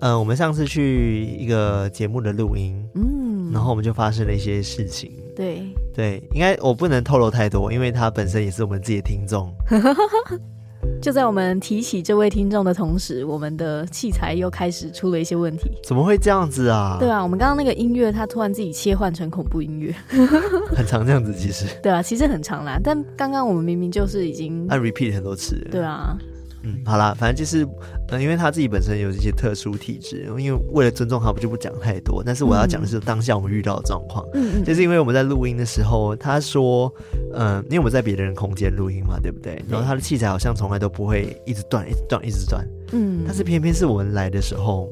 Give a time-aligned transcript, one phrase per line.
[0.00, 5.12] 嗯、呃，我们上次去一个节目的录音，嗯，然后我们就发生了一些事情。
[5.36, 5.62] 对
[5.94, 9.52] 对，应该我不能透露太多，因为他本身也是我们自己的听众。
[11.00, 15.70] 就在我们提起这位听众的同时，我们的器材又开始出了一些问题。
[15.82, 16.96] 怎么会这样子啊？
[17.00, 19.94] 对啊，我们刚刚那个音乐，它突然自己切换成恐怖音乐，
[20.76, 21.66] 很常这样子，其实。
[21.82, 25.56] 对啊，其实很常啦，但刚刚我们明明就是已经按 repeat 很多次。
[25.70, 26.16] 对啊。
[26.64, 27.66] 嗯，好啦，反正就是，
[28.08, 32.22] 呃，因为他自己本身有一些特殊体质，因为为了尊重他，我就不讲太多。
[32.24, 36.92] 但是我要讲的是当下我们遇到的状况，嗯，就是因为我们在录音的时候，他说，
[37.34, 39.62] 嗯、呃，因为我们在别的人空间录音嘛，对不对？
[39.68, 44.88] 然后他的器材好像从来都不会一直断，一直断，一直断，嗯，但是偏偏是我们来的时候，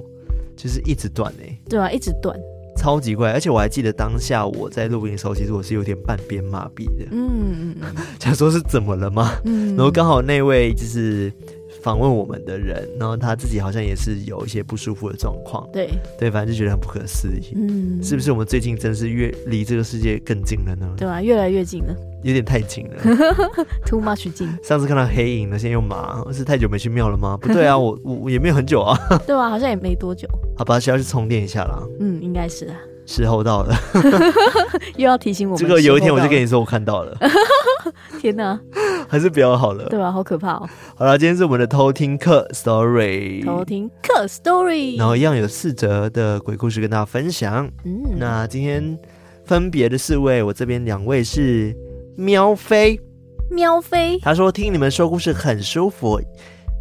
[0.56, 2.38] 就是一直断哎，对啊，一直断。
[2.74, 7.06] 超级怪，而且我还记得当下我在录音的时候，其实我是有点半边麻痹的。
[7.10, 9.34] 嗯嗯嗯， 想说是怎么了吗？
[9.44, 11.30] 嗯，然后刚好那位就是
[11.82, 15.68] 访问我们的人，然后他自己好像也是有一些不舒服的状况。
[15.72, 17.52] 对对，反正就觉得很不可思议。
[17.56, 20.88] 嗯，是不是我们最近真是越离这个世界更近了呢？
[20.96, 21.94] 对啊，越来越近了。
[22.22, 23.02] 有点太近了，
[23.84, 24.48] too much 近。
[24.62, 27.36] 上次看到黑影了，现在又麻，是太久没去庙了吗？
[27.42, 28.96] 不对啊， 我我也没有很久啊。
[29.26, 30.28] 对啊， 好像也没多久。
[30.56, 31.82] 好吧，需要去充电一下啦。
[31.98, 32.76] 嗯，应该是啊。
[33.04, 33.76] 时候到了，
[34.96, 35.60] 又要提醒我们。
[35.60, 37.18] 这个有一天我就跟你说，我看到了。
[38.20, 38.58] 天哪，
[39.08, 39.86] 还是比较好了。
[39.86, 40.68] 对啊，好可怕哦。
[40.96, 47.68] 好了，今天是我们的偷听课 story，偷听课 story，然后一样有四则的鬼故事跟大家分享。
[47.84, 48.98] 嗯，那今天
[49.44, 51.74] 分别的四位，我这边两位是
[52.16, 52.98] 喵飞，
[53.50, 56.20] 喵飞，他说听你们说故事很舒服，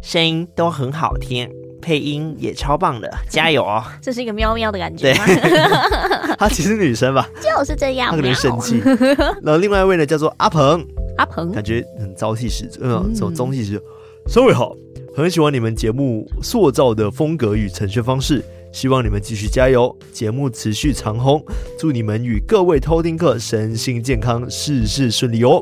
[0.02, 1.48] 声音都很好听。
[1.82, 3.82] 配音也超棒的，加油哦！
[4.00, 5.24] 这是一个喵喵的感觉吗？
[6.38, 7.28] 她其实是女生吧？
[7.42, 8.80] 就是这样，她可能生气。
[9.42, 10.86] 然后另外一位呢，叫做阿鹏，
[11.18, 13.84] 阿鹏感觉很朝气十足，嗯，这种中气十足。
[14.34, 14.74] 各位好，
[15.16, 18.42] 很喜欢你们节目塑造的风格与呈现方式。
[18.72, 21.44] 希望你们继续加油，节目持续长红。
[21.78, 25.60] 祝你们与各位偷听客身心健康，事事顺利哦！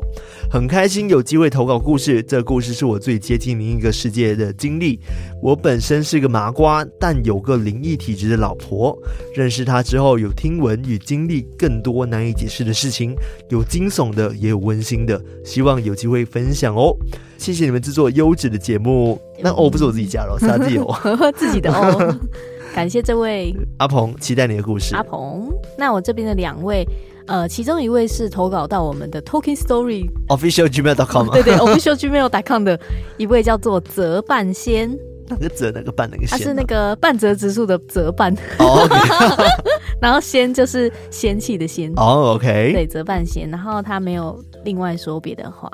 [0.49, 4.99] 很开心有机会投稿故事，这故事是我最接近另一个世界的经历。
[5.41, 8.97] 我本身是个麻瓜，但有个灵异体质的老婆。
[9.35, 13.13] 认识她之后，有听闻与经历更多难以解释的事情，
[13.49, 15.21] 有惊悚的，也有温馨的。
[15.43, 16.95] 希望有机会分享哦！
[17.37, 19.19] 谢谢你们制作优质的节目。
[19.43, 20.95] 那哦，不是我自己加了，是他自己哦，
[21.35, 22.15] 自己的哦。
[22.73, 24.95] 感谢这位阿鹏，期待你的故事。
[24.95, 26.87] 阿鹏，那我这边的两位，
[27.27, 32.79] 呃，其中一位是投稿到我们的 Talking Story Official Gmail dot com， 对对，Official Gmail dot com 的
[33.17, 36.29] 一位叫做泽半仙，哪个泽哪个半哪个仙？
[36.29, 38.87] 他是那个半泽直树的泽半，哦，
[40.01, 45.69] 然后仙就是仙气的仙，哦，OK，对，泽半仙，然后他没有另外说别的话，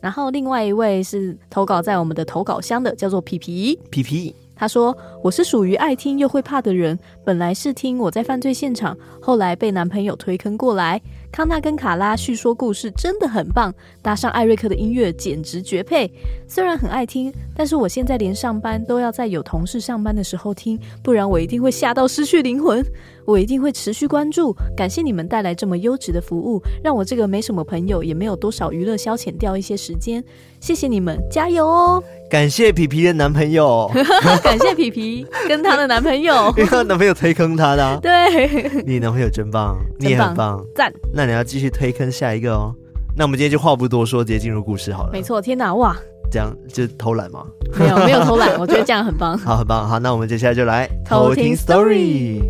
[0.00, 4.34] 然后另外一位是投稿在我们的投稿箱的，叫做皮皮，皮皮。
[4.62, 11.02] 他说：“我是属于爱听又会怕的人，本来是听我在犯罪现场，后来被男朋友推坑过来。
[11.32, 16.08] 康纳跟卡拉叙说故事真的很棒，搭上艾瑞克的音乐简直绝配。
[16.46, 22.80] 虽然很爱听，但是我现在连上班都要在有同事上班的时候听，不然我一定会吓到失去灵魂。
[23.24, 24.54] 我一定会持续关注。
[24.76, 30.22] 感谢你们带来这么优质的服务，让我这个没什么朋友也没有多少娱乐消遣掉一些时间。
[30.60, 33.90] 谢谢你们，加油哦！”感谢皮皮的男朋友，
[34.42, 37.98] 感谢皮皮跟她的男朋友， 因为他男朋友推坑他的、啊。
[38.02, 40.92] 对，你男朋友真棒，真棒，你也很棒，赞。
[41.12, 42.74] 那你要继续推坑下一个哦。
[43.14, 45.12] 那我们今天就话不多说，直接进入故事好了。
[45.12, 45.94] 没错，天哪，哇，
[46.30, 47.44] 这样就偷懒吗？
[47.78, 49.36] 没有，没有偷懒，我觉得这样很棒。
[49.36, 49.86] 好，很棒。
[49.86, 52.40] 好，那我们接下来就来偷听 story。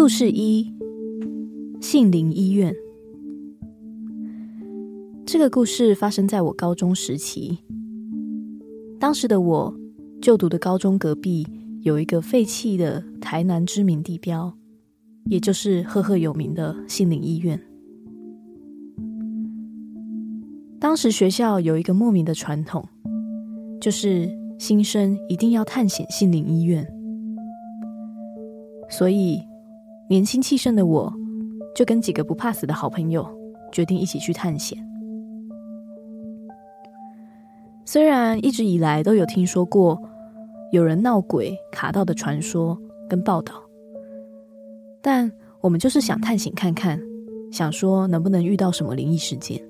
[0.00, 0.74] 故事一：
[1.78, 2.74] 杏林医院。
[5.26, 7.58] 这个故事发生在我高中时期。
[8.98, 9.78] 当时的我
[10.22, 11.46] 就读的高中隔壁
[11.82, 14.50] 有一个废弃的台南知名地标，
[15.26, 17.60] 也就是赫赫有名的杏林医院。
[20.80, 22.82] 当时学校有一个莫名的传统，
[23.78, 24.26] 就是
[24.58, 26.90] 新生一定要探险杏林医院，
[28.88, 29.38] 所以
[30.10, 31.14] 年轻气盛的我，
[31.72, 33.24] 就跟几个不怕死的好朋友
[33.70, 34.76] 决定一起去探险。
[37.84, 40.02] 虽然一直以来都有听说过
[40.72, 42.76] 有人闹鬼卡到的传说
[43.08, 43.54] 跟报道，
[45.00, 45.30] 但
[45.60, 47.00] 我们就是想探险看看，
[47.52, 49.62] 想说能不能遇到什么灵异事件。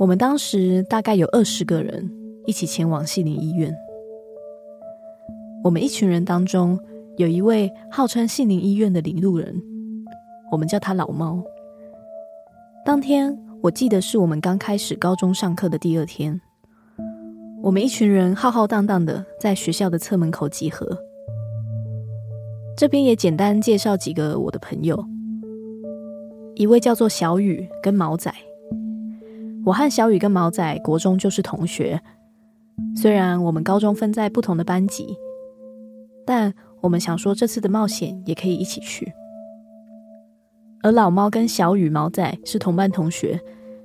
[0.00, 2.10] 我们当时大概有二十个人
[2.46, 3.72] 一起前往西林医院。
[5.62, 6.76] 我们一群人当中
[7.20, 9.62] 有一位号称杏林医院的领路人，
[10.50, 11.42] 我们叫他老猫。
[12.84, 13.38] 当天。
[13.62, 16.40] 我记得是我们刚开始高中上课的第二天，
[17.62, 20.96] 我们一群人浩浩荡荡的在学校的侧门口集合。
[22.74, 24.98] 这边也简单介绍几个我的朋友，
[26.54, 28.32] 一位叫做小雨跟毛仔。
[29.66, 32.00] 我和小雨跟毛仔国中就是同学，
[32.96, 35.14] 虽然我们高中分在不同的班级，
[36.24, 39.12] 但我们想说这次的冒险也可以一起去。
[40.82, 43.38] 而老猫跟小雨、毛仔是同班同学，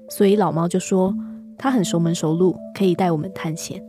[0.09, 1.13] 所以老猫就说
[1.57, 3.81] 他很熟门熟路，可以带我们探险。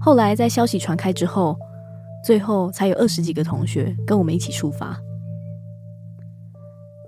[0.00, 1.56] 后来在消息传开之后，
[2.24, 4.98] 最后才有二十几个同学跟我们一起出发。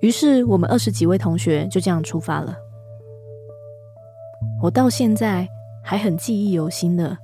[0.00, 2.56] 于是我们二十几位同学就这样出发了。
[4.62, 5.48] 我到现在
[5.82, 7.16] 还很记忆犹新的，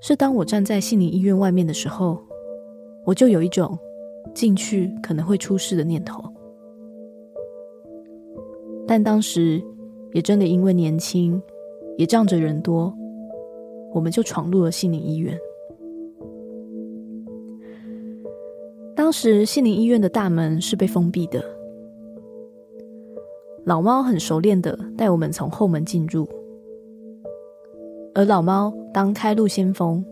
[0.00, 2.18] 是当我站在杏林医院外面的时候，
[3.04, 3.78] 我就有一种。
[4.34, 6.22] 进去可能会出事的念头，
[8.86, 9.60] 但当时
[10.12, 11.42] 也真的因为年轻，
[11.96, 12.94] 也仗着人多，
[13.92, 15.36] 我们就闯入了杏林医院。
[18.94, 21.42] 当时杏林医院的大门是被封闭的，
[23.64, 26.28] 老猫很熟练的带我们从后门进入，
[28.20, 30.04] 而老猫当开路先锋。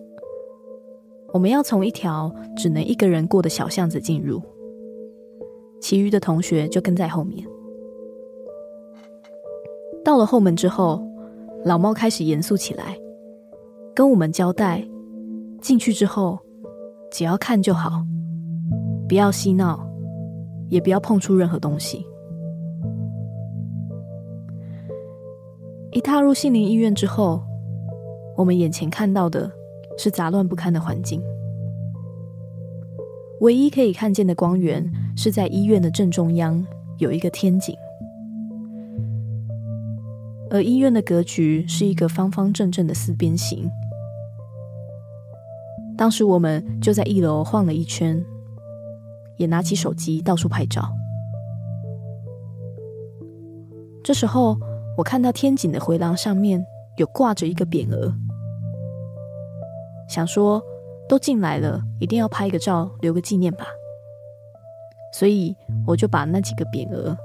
[1.31, 4.41] 我们要从一条只能一个人过的小巷子进入，
[5.79, 7.47] 其余的同学就跟在后面。
[10.03, 11.07] 到了后门之后，
[11.67, 12.97] 老猫开始严肃起来，
[13.95, 14.83] 跟我们交代：
[15.61, 16.39] 进去之后，
[17.13, 18.03] 只要看就好，
[19.07, 19.87] 不要嬉闹，
[20.71, 22.07] 也不要碰触任何东西。
[25.91, 27.43] 一踏入杏林医院之后，
[28.39, 29.53] 我们眼前看到的。
[30.01, 31.21] 是杂乱不堪的环境，
[33.41, 36.65] 唯一可以看见的光源是在医院的正中央
[36.99, 37.75] 有一个天井，
[40.51, 43.69] 而医院的格局是一个方方正正的四边形。
[45.97, 48.25] 当时我们就在一楼晃了一圈，
[49.37, 50.89] 也拿起手机到处拍照。
[54.05, 54.57] 这时候，
[54.97, 56.65] 我看到天井的回廊上面
[56.99, 58.15] 有挂着一个匾额。
[60.09, 60.63] 想说，
[61.07, 63.67] 都进来了，一定要拍个照，留个纪念吧。
[65.13, 65.55] 所以
[65.87, 67.17] 我就把那几个匾额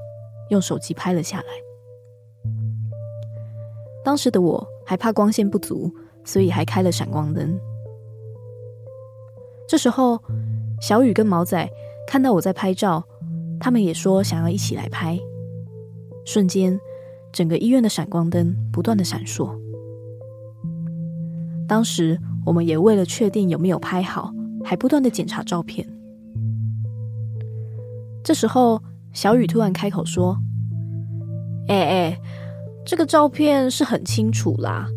[0.49, 1.45] 用手机拍了下来。
[4.03, 5.89] 当时的我还怕光线不足，
[6.25, 7.57] 所以还开了闪光灯。
[9.67, 10.21] 这时候，
[10.81, 11.69] 小雨跟毛仔
[12.05, 13.03] 看到我在拍照，
[13.59, 15.17] 他们也说想要一起来拍。
[16.25, 16.77] 瞬间，
[17.31, 19.57] 整个医院的闪光灯不断的闪烁。
[21.65, 22.19] 当时。
[22.45, 24.31] 我们也为了确定有没有拍好，
[24.63, 25.87] 还不断的检查照片。
[28.23, 28.81] 这时候，
[29.11, 30.37] 小雨突然开口说
[31.67, 32.19] ：“哎哎，
[32.85, 34.87] 这个照片是很清楚啦，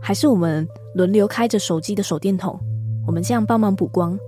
[0.00, 2.58] 还是我们轮流开着手机的手电筒，
[3.06, 4.18] 我们这样帮忙补光，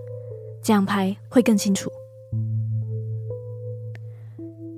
[0.62, 1.90] 这样拍会更清楚。”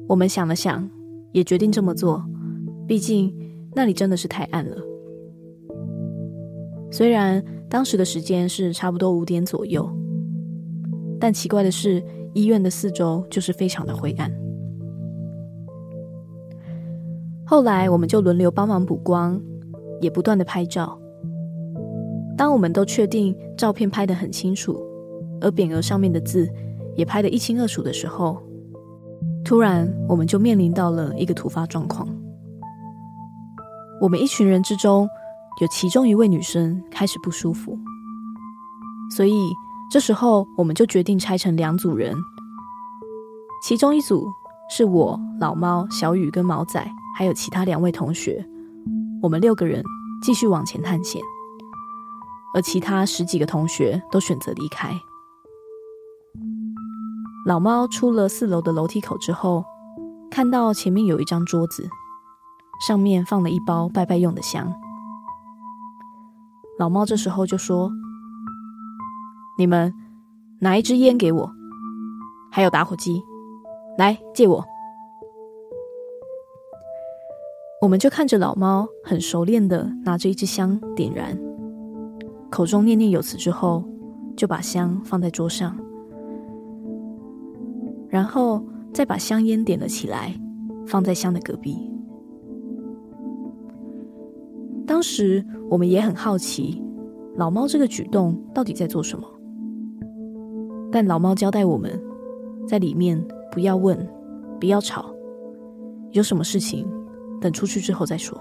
[0.08, 0.90] 我们想了想，
[1.32, 2.24] 也决定这么做，
[2.86, 3.32] 毕竟
[3.74, 4.76] 那里真的是太暗了。
[6.90, 9.88] 虽然当时的时间是差不多五点左右，
[11.20, 12.02] 但奇怪的是，
[12.34, 14.30] 医院的四周就是非常的灰暗。
[17.46, 19.40] 后来我们就轮流帮忙补光，
[20.00, 20.98] 也不断的拍照。
[22.36, 24.80] 当我们都确定照片拍得很清楚，
[25.40, 26.48] 而匾额上面的字
[26.96, 28.42] 也拍得一清二楚的时候，
[29.44, 32.08] 突然我们就面临到了一个突发状况。
[34.00, 35.08] 我们一群人之中，
[35.58, 37.78] 有其中一位女生开始不舒服，
[39.10, 39.52] 所以
[39.90, 42.14] 这时候我们就决定拆成两组人。
[43.62, 44.26] 其中一组
[44.70, 46.82] 是我、老猫、小雨跟毛仔，
[47.16, 48.42] 还有其他两位同学，
[49.20, 49.84] 我们六个人
[50.22, 51.20] 继续往前探险，
[52.54, 54.98] 而其他十几个同学都选择离开。
[57.46, 59.64] 老猫出了四楼的楼梯口之后，
[60.30, 61.86] 看到前面有一张桌子，
[62.86, 64.72] 上面放了一包拜拜用的香。
[66.80, 67.92] 老猫这时候就说
[69.58, 69.92] ：“你们
[70.60, 71.52] 拿一支烟给我，
[72.50, 73.20] 还有打火机，
[73.98, 74.64] 来借我。”
[77.82, 81.38] 我们就看着老猫很熟练的拿着一支香点燃，
[82.50, 83.84] 口中念念有词之后，
[84.34, 85.76] 就把香放在桌上，
[88.08, 90.34] 然后再把香烟点了起来，
[90.86, 91.76] 放在香的隔壁。
[94.86, 96.82] 当时我们也很好奇，
[97.36, 99.24] 老猫这个举动到底在做什么。
[100.90, 101.98] 但老猫交代我们，
[102.66, 103.96] 在里面不要问，
[104.58, 105.14] 不要吵，
[106.10, 106.84] 有什么事情
[107.40, 108.36] 等出去之后再说。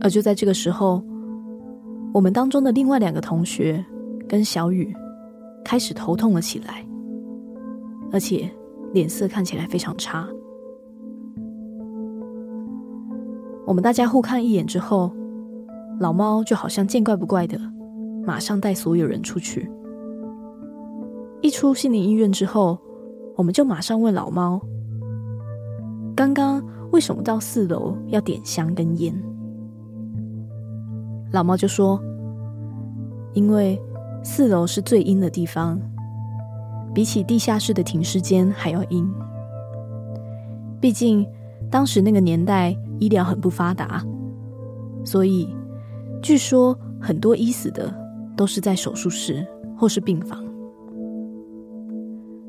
[0.00, 1.02] 而就在这个时候，
[2.14, 3.84] 我们当中的另外两个同学
[4.28, 4.94] 跟小雨
[5.64, 6.86] 开始头痛了起来，
[8.12, 8.48] 而且
[8.92, 10.28] 脸色看起来非常差。
[13.66, 15.10] 我们大家互看一眼之后，
[15.98, 17.58] 老猫就好像见怪不怪的，
[18.24, 19.68] 马上带所有人出去。
[21.42, 22.78] 一出心灵医院之后，
[23.34, 24.60] 我们就马上问老猫
[26.14, 29.12] ：“刚刚为什么到四楼要点香跟烟？”
[31.32, 32.00] 老猫就说
[33.34, 33.76] ：“因为
[34.22, 35.76] 四楼是最阴的地方，
[36.94, 39.12] 比起地下室的停尸间还要阴。
[40.80, 41.26] 毕竟
[41.68, 44.04] 当时那个年代。”医疗很不发达，
[45.04, 45.48] 所以
[46.22, 47.92] 据说很多医死的
[48.36, 50.44] 都是在手术室或是病房。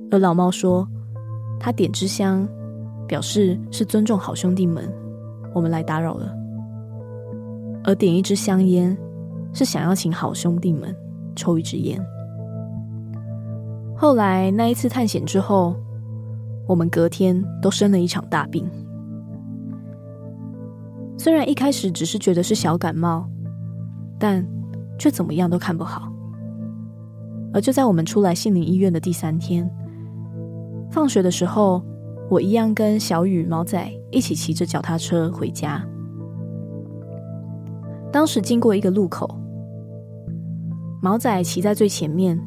[0.09, 0.87] 而老猫说，
[1.59, 2.47] 他点支香，
[3.07, 4.89] 表示是尊重好兄弟们，
[5.53, 6.27] 我们来打扰了；
[7.83, 8.97] 而点一支香烟，
[9.53, 10.95] 是想要请好兄弟们
[11.35, 12.01] 抽一支烟。
[13.97, 15.75] 后来那一次探险之后，
[16.67, 18.65] 我们隔天都生了一场大病。
[21.17, 23.27] 虽然一开始只是觉得是小感冒，
[24.19, 24.45] 但
[24.99, 26.11] 却怎么样都看不好。
[27.53, 29.67] 而就在我们出来杏林医院的第三天，
[30.91, 31.83] 放学的时候，
[32.29, 35.83] 我一样跟小雨、毛仔一起骑着脚踏车回家。
[38.11, 39.39] 当时经过一个路口，
[41.01, 42.39] 毛仔骑在最前面，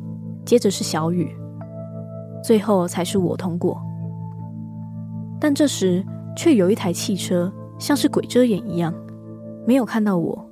[0.44, 1.34] 接着是小雨，
[2.44, 3.82] 最后才是我通过。
[5.40, 6.04] 但这时
[6.36, 7.52] 却有一台汽车。
[7.80, 8.94] 像是鬼遮眼一样，
[9.66, 10.48] 没有看到我，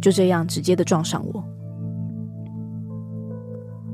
[0.00, 1.44] 就这样直接的撞上我。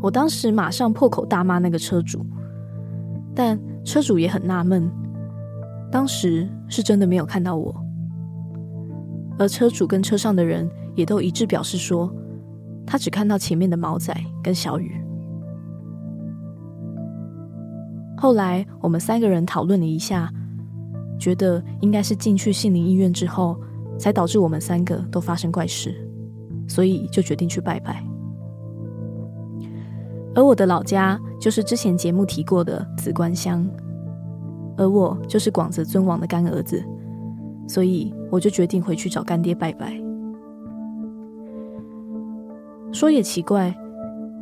[0.02, 2.24] 我当时马上破口大骂那个车主，
[3.34, 4.88] 但车主也很纳闷，
[5.90, 7.74] 当时是真的没有看到我。
[9.38, 12.14] 而车主跟车上的人也都一致表示说，
[12.86, 14.92] 他只看到前面的毛仔跟小雨。
[18.14, 20.30] 后来我们三个人讨论了一下。
[21.18, 23.56] 觉得应该是进去杏林医院之后，
[23.98, 25.94] 才导致我们三个都发生怪事，
[26.68, 28.04] 所以就决定去拜拜。
[30.34, 33.64] 而我的老家就是之前节目提过的梓官乡，
[34.76, 36.82] 而我就是广泽尊王的干儿子，
[37.68, 39.94] 所以我就决定回去找干爹拜拜。
[42.92, 43.74] 说也奇怪，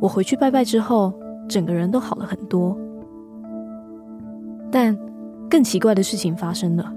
[0.01, 1.13] 我回去拜拜之后，
[1.47, 2.75] 整个人都好了很多，
[4.71, 4.97] 但。
[5.53, 6.91] 更奇怪的事情发生了。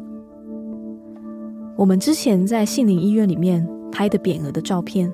[1.77, 5.13] 我们之前在杏林医院里面拍的匾额的照片，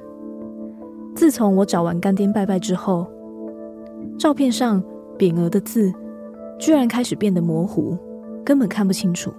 [1.16, 3.04] 自从我找完干爹拜拜之后，
[4.16, 4.80] 照片上
[5.18, 5.92] 匾额的字
[6.56, 7.98] 居然开始变得模糊，
[8.44, 9.34] 根本看不清楚。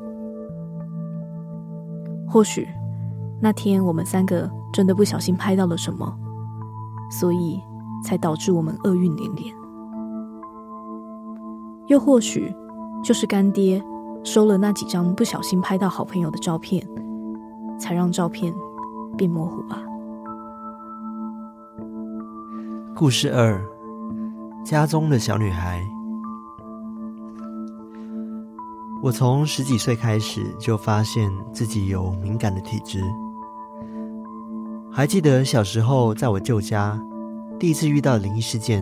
[2.27, 2.67] 或许
[3.41, 6.13] 那天我们三个真的不小心拍到了什么，
[7.09, 7.57] 所以
[8.03, 9.55] 才导致我们厄运连连。
[11.87, 12.53] 又或许
[13.01, 13.81] 就是干爹。
[14.23, 16.85] 收了那几张不小心拍到好朋友的照片，
[17.77, 18.53] 才让照片
[19.17, 19.83] 变模糊吧。
[22.95, 23.61] 故事二：
[24.63, 25.85] 家中的小女孩。
[29.01, 33.03] 我从十几岁开始就发现自己有敏感的体质。
[34.89, 36.97] 还记得小时候在我舅家
[37.59, 38.81] 第一次遇到灵异事件，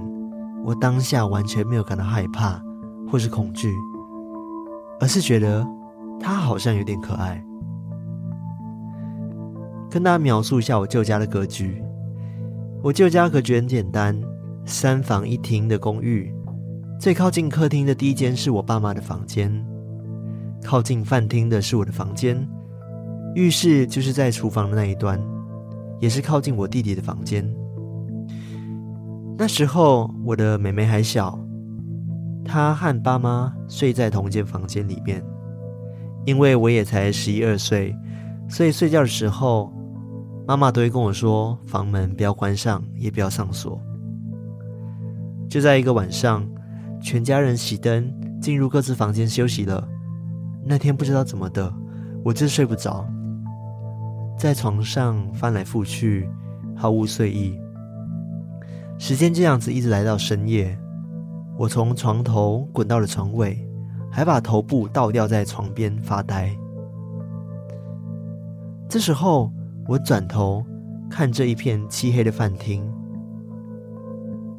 [0.64, 2.62] 我当下完全没有感到害怕
[3.10, 3.76] 或是恐惧。
[5.02, 5.68] 而是觉得
[6.20, 7.44] 他好像有点可爱。
[9.90, 11.84] 跟大家描述一下我舅家的格局。
[12.84, 14.18] 我舅家格局很简单，
[14.64, 16.34] 三房一厅的公寓，
[17.00, 19.52] 最靠近客厅的第一间是我爸妈的房间，
[20.64, 22.48] 靠近饭厅的是我的房间，
[23.36, 25.20] 浴室就是在厨房的那一端，
[26.00, 27.44] 也是靠近我弟弟的房间。
[29.38, 31.40] 那时候我的妹妹还小。
[32.44, 35.24] 他和爸妈睡在同一间房间里面，
[36.26, 37.96] 因为我也才十一二岁，
[38.50, 39.72] 所以睡觉的时候，
[40.48, 43.80] 妈妈都会跟我说，房门不要关上，也不要上锁。
[45.48, 46.48] 就在一个晚上，
[47.02, 49.88] 全家人熄灯，进入各自房间休息了。
[50.64, 51.74] 那天不知道怎么的，
[52.24, 53.06] 我就睡不着，
[54.38, 56.30] 在床上翻来覆去，
[56.76, 57.60] 毫无睡意。
[58.98, 60.78] 时间这样子一直来到深夜，
[61.62, 63.56] 我从床头滚到了床尾，
[64.10, 66.50] 还把头部倒吊在床边发呆。
[68.90, 69.52] 这时候，
[69.88, 70.66] 我转头
[71.08, 72.84] 看这一片漆黑的饭厅，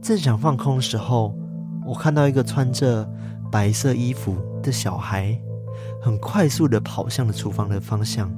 [0.00, 1.34] 正想放空的时候，
[1.84, 3.04] 我看到一个穿着
[3.50, 5.36] 白色衣服的小孩，
[6.00, 8.30] 很快速的跑向了厨房的方向。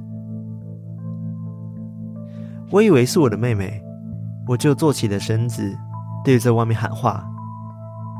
[2.71, 3.79] 我以为是我的妹妹，
[4.47, 5.71] 我就坐起了身子。
[6.23, 7.23] 对着外面喊话：“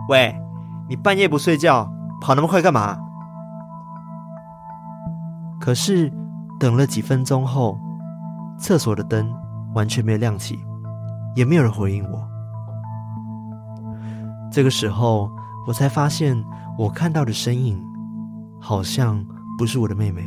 [0.10, 0.36] 喂，
[0.88, 2.98] 你半夜不睡觉，跑那么快干嘛？”
[5.60, 6.12] 可是
[6.60, 7.80] 等了几分钟后，
[8.60, 9.34] 厕所的灯
[9.74, 10.60] 完全没有亮起，
[11.36, 12.28] 也没有人回应我。
[14.52, 15.32] 这个时候，
[15.68, 16.42] 我才发现
[16.78, 17.84] 我看到的身影
[18.62, 19.26] 好像
[19.58, 20.24] 不是我的妹妹。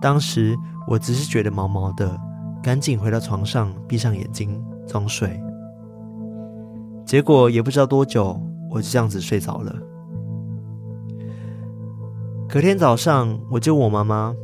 [0.00, 2.18] 当时我只是觉得毛毛的，
[2.62, 4.60] 赶紧回到床上，闭上眼睛。
[4.88, 5.38] 装睡，
[7.08, 8.38] 结果也不知道多久，
[8.70, 9.74] 我就这样子睡着了。
[12.46, 14.34] 隔天早上，我就问我妈妈，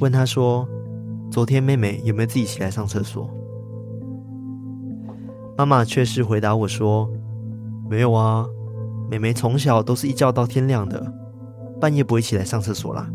[0.00, 0.66] 问她说
[1.30, 3.28] ：“昨天妹妹有没有自己起来上厕所？”
[5.58, 7.06] 妈妈却是回答我说
[7.86, 8.46] ：“没有啊，
[9.10, 11.12] 妹妹从小都是一觉到天亮的，
[11.78, 13.10] 半夜不会起来上厕所啦。”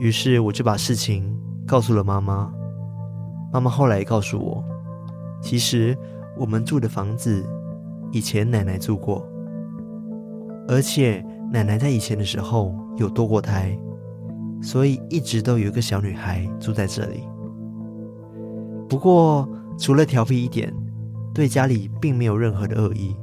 [0.00, 1.32] 于是我就把事情
[1.64, 2.52] 告诉了妈妈。
[3.52, 4.64] 妈妈后来也告诉我，
[5.40, 5.96] 其实
[6.36, 7.44] 我们住的房子
[8.10, 9.26] 以前奶奶住过，
[10.66, 13.78] 而且奶奶在以前的时候有堕过胎，
[14.60, 17.22] 所以一直都有一个小女孩住在这里。
[18.88, 20.74] 不过除了调皮一点，
[21.34, 23.14] 对家里并没有任何的恶意，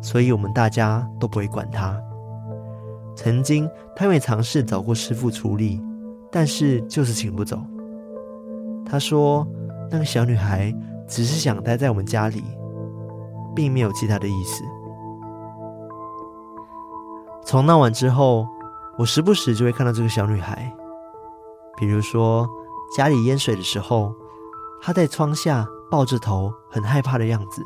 [0.00, 2.00] 所以我们大家都不会管她。
[3.16, 5.80] 曾经她也尝试找过师傅处理，
[6.32, 7.60] 但是就是请不走。
[8.84, 9.46] 她说
[9.90, 10.74] ：“那个小女孩
[11.08, 12.42] 只是想待在我们家里，
[13.54, 14.62] 并没有其他的意思。”
[17.44, 18.46] 从那晚之后，
[18.98, 20.72] 我时不时就会看到这个小女孩，
[21.76, 22.48] 比如说
[22.96, 24.14] 家里淹水的时候，
[24.80, 27.62] 她在窗下抱着头，很害怕的样子。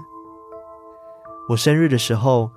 [1.49, 2.51] 我生日的时候，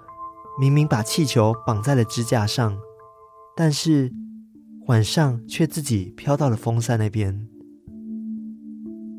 [0.59, 2.75] 明明把气球绑在了支架上，
[3.55, 4.11] 但是
[4.87, 7.47] 晚上却自己飘到了风扇那边。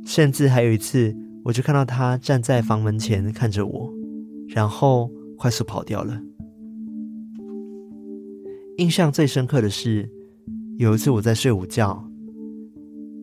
[0.05, 3.93] 甚至还有一次，我就看到他站在房门前看着我，
[4.49, 6.21] 然后快速跑掉了。
[8.79, 10.09] 印象最深刻的是，
[10.79, 12.05] 有一次我在睡午觉，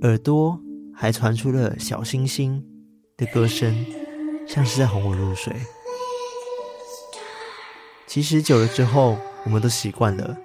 [0.02, 0.60] 耳朵
[0.94, 2.64] 还传出了小星星
[3.18, 3.74] 的歌声，
[4.48, 5.54] 像是在哄我入睡。
[8.06, 10.38] 其实久了之后，我们都习惯了，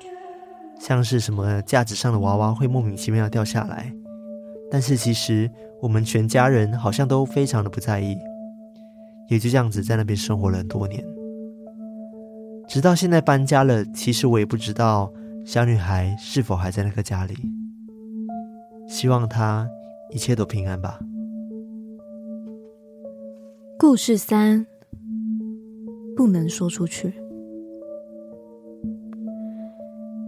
[0.78, 3.92] 像是什么架子上的娃娃会莫名其妙掉下来。
[4.70, 5.50] 但是其实
[5.84, 8.16] 我们全家人好像都非常的不在意，
[9.28, 11.04] 也就这样子在那边生活了很多年，
[12.66, 13.84] 直到现在搬家了。
[13.92, 15.12] 其实我也不知道
[15.44, 17.34] 小女孩是否还在那个家里，
[18.88, 19.68] 希望她
[20.10, 20.98] 一切都平安吧。
[23.78, 24.66] 故事三，
[26.16, 27.12] 不能说出去。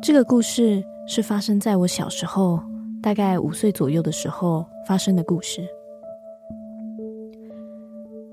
[0.02, 2.60] 这个故事是发生在我小时候。
[3.02, 5.66] 大概五岁左右的时候发生的故事。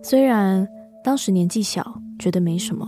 [0.01, 0.67] 虽然
[1.03, 1.85] 当时年纪小，
[2.19, 2.85] 觉得没什么，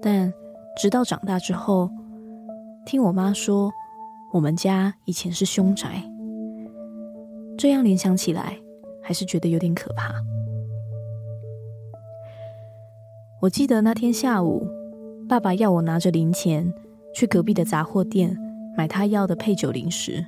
[0.00, 0.32] 但
[0.76, 1.90] 直到长大之后，
[2.84, 3.70] 听我妈说
[4.32, 6.02] 我们家以前是凶宅，
[7.58, 8.56] 这样联想起来，
[9.02, 10.14] 还是觉得有点可怕。
[13.40, 14.66] 我记得那天下午，
[15.28, 16.72] 爸爸要我拿着零钱
[17.14, 18.36] 去隔壁的杂货店
[18.76, 20.24] 买他要的配酒零食。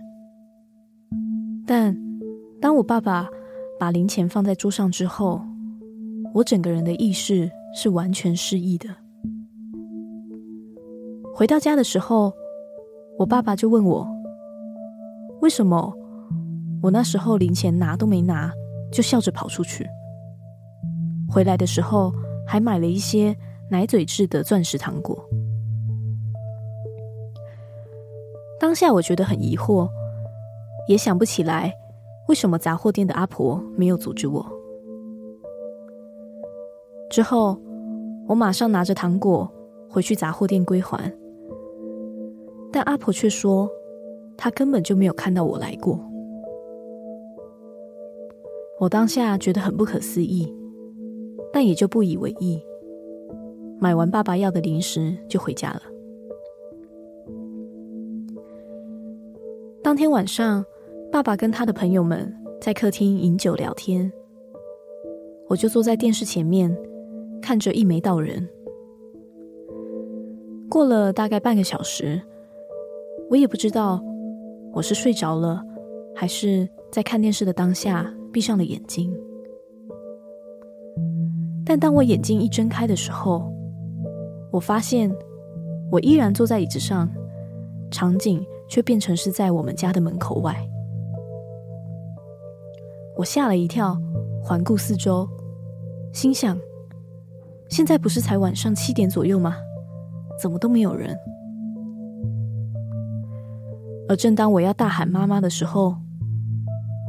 [1.66, 1.96] 但
[2.60, 3.28] 当我爸爸
[3.78, 5.40] 把零钱放在桌上之后，
[6.32, 8.88] 我整个人的意识是完全失忆的。
[11.34, 12.32] 回到家的时候，
[13.18, 14.08] 我爸爸就问我，
[15.40, 15.94] 为什么
[16.82, 18.50] 我那时候零钱拿都没拿，
[18.90, 19.86] 就笑着跑出去。
[21.28, 22.12] 回来的时候
[22.46, 23.36] 还买了一些
[23.70, 25.22] 奶嘴制的钻石糖果。
[28.58, 29.88] 当下我觉得很疑惑。
[30.88, 31.70] 也想不起来，
[32.28, 34.44] 为什么杂货店的阿婆没有阻止我。
[37.10, 37.58] 之后，
[38.26, 39.46] 我马上拿着糖果
[39.90, 41.12] 回去杂货店归还，
[42.72, 43.70] 但阿婆却说
[44.34, 46.00] ：“她根本就没有看到我来过。
[48.80, 50.50] 我当下觉得很不可思议，
[51.52, 52.62] 但也就不以为意。
[53.78, 55.82] 买完爸爸要的零食就回家了。
[59.88, 60.62] 当天晚上，
[61.10, 64.12] 爸爸跟他的朋友们在客厅饮酒聊天，
[65.48, 66.76] 我就坐在电视前面
[67.40, 68.46] 看着一眉道人。
[70.68, 72.20] 过了大概半个小时，
[73.30, 73.98] 我也不知道
[74.74, 75.64] 我是睡着了，
[76.14, 79.10] 还是在看电视的当下闭上了眼睛。
[81.64, 83.50] 但当我眼睛一睁开的时候，
[84.52, 85.10] 我发现
[85.90, 87.08] 我依然坐在椅子上，
[87.90, 90.54] 场景却变成是在我们家的门口外。
[93.16, 94.00] 我吓了一跳，
[94.42, 95.28] 环顾四周，
[96.12, 96.56] 心想：
[97.68, 99.56] 现在不是才晚上七点左右吗？
[100.40, 101.18] 怎么都没有人？
[104.08, 105.96] 而正当我要大喊妈妈的时候，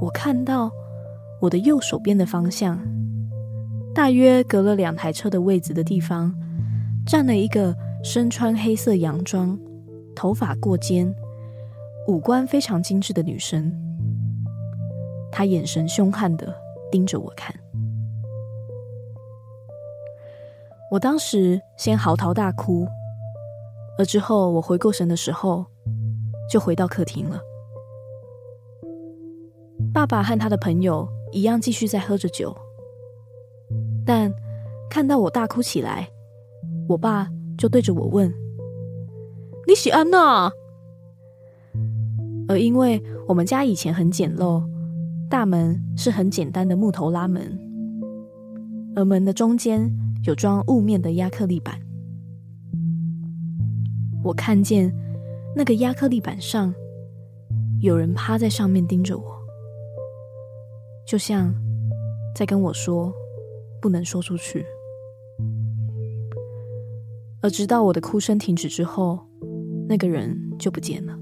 [0.02, 0.72] 我看到
[1.40, 2.80] 我的右手边的方向，
[3.94, 6.34] 大约隔了两台车的位置的地方，
[7.06, 9.58] 站了一个身穿黑色洋装、
[10.16, 11.14] 头发过肩、
[12.10, 13.72] 五官非常精致的女生。
[15.32, 16.52] 她眼神凶悍的
[16.92, 17.56] 盯着我看。
[20.90, 22.88] 我当时先嚎啕大哭。
[24.00, 25.66] 而之后，我回过神的时候，
[26.50, 27.40] 就回到客厅了。
[29.94, 32.56] 爸爸和他的朋友一样继续在喝着酒，
[34.06, 34.34] 但
[34.90, 36.10] 看到我大哭起来，
[36.88, 38.34] 我爸就对着我问
[39.68, 40.52] ：“你喜安娜？”
[42.50, 44.68] 而因为我们家以前很简陋，
[45.30, 47.60] 大门是很简单的木头拉门，
[48.96, 51.80] 而门的中间有装雾面的压克力板。
[54.24, 54.92] 我看见
[55.56, 56.74] 那个压克力板上
[57.82, 59.24] 有人趴在上面盯着我，
[61.06, 61.54] 就像
[62.36, 63.14] 在跟我说
[63.80, 64.66] 不能说出去。
[67.42, 69.20] 而直到我的哭声停止之后，
[69.88, 71.19] 那个人就不见了。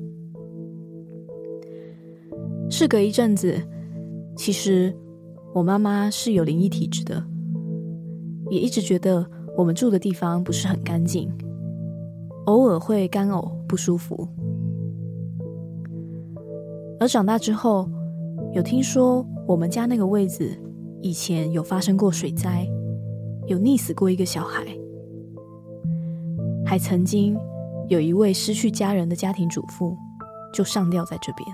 [2.70, 3.56] 事隔一阵子，
[4.36, 4.96] 其实
[5.54, 7.24] 我妈妈是有灵异体质的，
[8.50, 9.26] 也一直觉得
[9.58, 11.32] 我们住的地方不是很干净。
[12.46, 14.28] 偶尔会干呕不舒服，
[17.00, 17.90] 而长大之后，
[18.54, 20.58] 有听说我们家那个位置
[21.02, 22.66] 以前有发生过水灾，
[23.48, 24.66] 有溺死过一个小孩，
[26.66, 27.38] 还曾经
[27.90, 29.98] 有一位失去家人的家庭主妇
[30.54, 31.48] 就上吊在这边。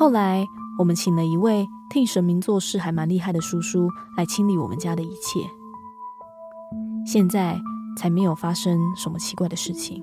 [0.00, 0.46] 后来
[0.78, 3.86] 我们请了一位替神明做事还蛮厉害的叔叔
[4.16, 5.46] 来清理我们家的一切。
[7.04, 7.60] 现在
[7.98, 10.02] 才没有发生什么奇怪的事情。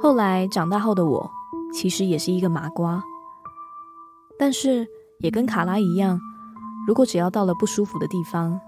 [0.00, 1.28] 后来长大后的我，
[1.74, 3.02] 其实也是一个麻瓜，
[4.38, 4.86] 但是
[5.18, 6.16] 也跟卡拉一样，
[6.86, 8.60] 如果只要到了不舒服的地方，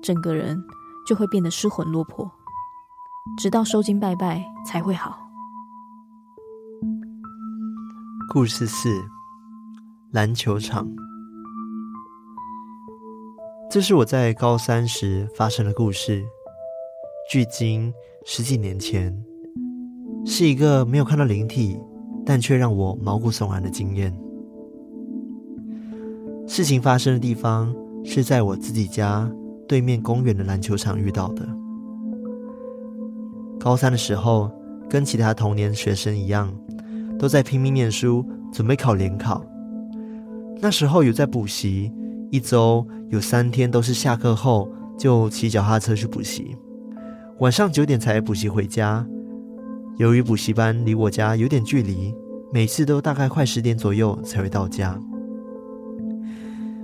[0.00, 0.56] 整个人
[1.04, 2.30] 就会变得失魂落魄，
[3.36, 5.27] 直到收惊拜拜才会好。
[8.30, 8.90] 故事四：
[10.12, 10.86] 篮球场。
[13.70, 16.22] 这是我在高三时发生的故事，
[17.30, 17.90] 距今
[18.26, 19.18] 十几年前，
[20.26, 21.80] 是一个没有看到灵体，
[22.26, 24.14] 但却让我毛骨悚然的经验。
[26.46, 29.26] 事情发生的地方是在我自己家
[29.66, 31.48] 对面公园的篮球场遇到的。
[33.58, 34.50] 高三的时候，
[34.86, 36.54] 跟其他同年学生一样，
[37.18, 39.44] 都在拼命念书，准备考联考。
[40.60, 41.92] 那时候有在补习。
[42.30, 46.54] 一周有三天都是下课后就骑脚踏车去补习，
[47.38, 49.06] 晚上九点才补习回家。
[49.96, 52.14] 由于补习班离我家有点距离，
[52.52, 55.00] 每次都大概快十点左右才会到家。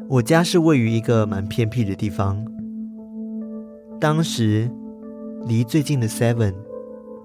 [0.08, 2.42] 我家是位于一个蛮偏僻的地方，
[4.00, 4.70] 当时
[5.46, 6.54] 离最近的 Seven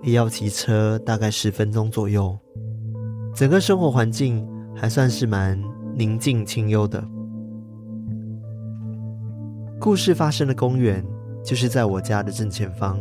[0.04, 2.38] 也要骑车大概十分钟左右，
[3.40, 5.58] 整个生活环境还算是蛮
[5.96, 7.02] 宁静清幽的。
[9.80, 11.02] 故事发生的公园
[11.42, 13.00] 就是在我家的正前方。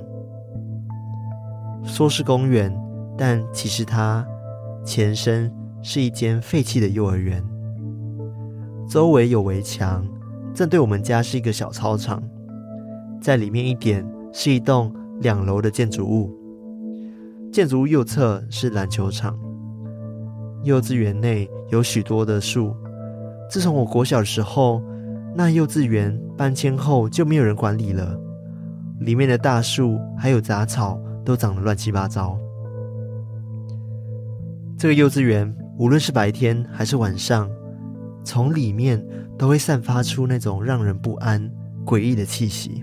[1.82, 2.72] 说是公园，
[3.16, 4.24] 但其实它
[4.84, 7.44] 前身是一间废弃的幼儿园，
[8.88, 10.06] 周围有围墙，
[10.54, 12.22] 正对我们家是一个小操场，
[13.20, 16.32] 在里面一点是一栋两楼的建筑物，
[17.52, 19.36] 建筑物右侧是篮球场。
[20.62, 22.74] 幼稚园内有许多的树，
[23.50, 24.82] 自从我国小的时候。
[25.36, 28.18] 那幼稚园搬迁后就没有人管理了，
[28.98, 32.36] 里面的大树还有杂草都长得乱七八糟。
[34.76, 37.48] 这个幼稚园无论是白天还是晚上，
[38.24, 39.04] 从里面
[39.36, 41.48] 都会散发出那种让人不安、
[41.84, 42.82] 诡异的气息。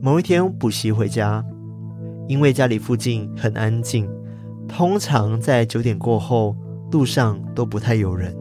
[0.00, 1.44] 某一天补习回家，
[2.26, 4.10] 因为家里附近很安静，
[4.74, 6.56] 通常在九点过后
[6.90, 8.34] 路上都不太有人。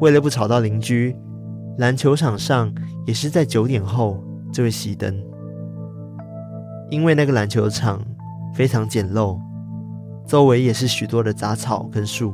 [0.00, 1.16] 为了不吵到邻居，
[1.78, 2.72] 篮球场上
[3.04, 5.20] 也是在九点后就会熄灯。
[6.88, 8.00] 因为那个篮球场
[8.54, 9.40] 非常简陋，
[10.24, 12.32] 周围也是许多的杂草跟树，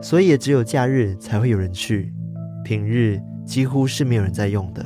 [0.00, 2.14] 所以也只有假日才会有人去，
[2.64, 4.84] 平日几乎是没有人在用的。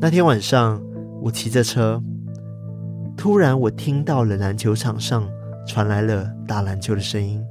[0.00, 0.82] 那天晚上，
[1.22, 2.02] 我骑着车，
[3.16, 5.26] 突然我听到了篮球场上
[5.66, 7.42] 传来了打篮球的声音，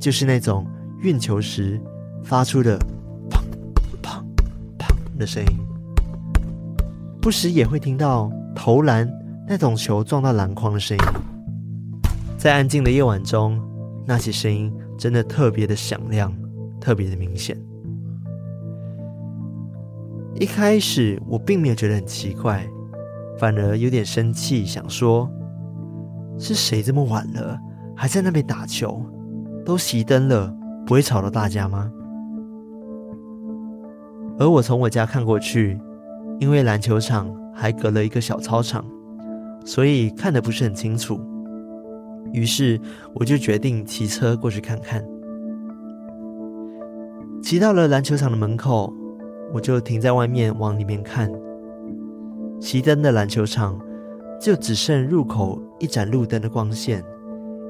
[0.00, 0.66] 就是那种
[1.02, 1.80] 运球时
[2.22, 2.78] 发出的
[3.30, 3.40] 砰
[4.02, 4.22] 砰
[4.78, 5.48] 砰的声音，
[7.20, 9.10] 不时也会听到投篮
[9.46, 11.04] 那种球撞到篮筐的声音。
[12.36, 13.60] 在安静的夜晚中，
[14.06, 16.32] 那些声音真的特别的响亮，
[16.80, 17.56] 特别的明显。
[20.34, 22.64] 一开始我并没有觉得很奇怪，
[23.38, 25.28] 反而有点生气，想说
[26.38, 27.58] 是谁这么晚了
[27.96, 29.02] 还在那边打球？
[29.64, 30.54] 都熄灯了，
[30.86, 31.90] 不会吵到大家吗？
[34.38, 35.78] 而我从我家看过去，
[36.38, 38.84] 因为篮球场还隔了一个小操场，
[39.64, 41.20] 所以看的不是很清楚。
[42.32, 42.80] 于是
[43.14, 45.04] 我就决定骑车过去看看。
[47.42, 48.94] 骑到了篮球场的门口。
[49.50, 51.32] 我就停在外面往里面看，
[52.60, 53.80] 熄灯的篮球场
[54.40, 57.04] 就只剩入口一盏路灯的光线，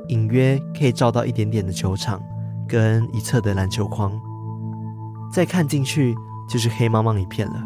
[0.08, 2.20] 隐约可以照到一点点的球场
[2.66, 4.12] 跟一侧的篮球框。
[5.32, 6.14] 再看进去
[6.48, 7.62] 就是黑茫茫一片了。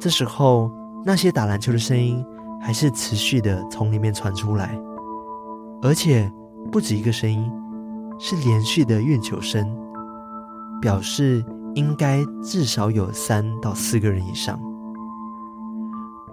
[0.00, 0.70] 这时候，
[1.04, 2.24] 那些打篮球的声音
[2.60, 4.78] 还是持续的从里面传出来，
[5.82, 6.30] 而且
[6.70, 7.50] 不止一个声音，
[8.18, 9.66] 是连续的运球声，
[10.80, 11.44] 表示。
[11.74, 14.60] 应该至少有三到四个人以上。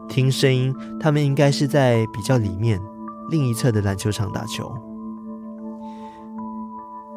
[0.10, 2.82] 听声音，他们应该是在比较里面
[3.30, 4.70] 另一侧的篮球场打球。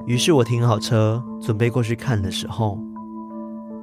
[0.07, 2.79] 于是我停好车，准备过去看的时候，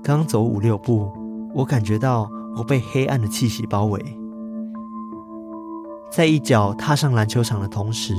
[0.03, 1.11] 刚走五六步，
[1.55, 3.99] 我感觉到我被黑暗的气息包围。
[6.11, 8.13] 在一脚踏上篮球场的同时，